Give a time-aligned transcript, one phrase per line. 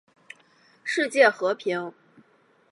[0.83, 1.93] 世界和平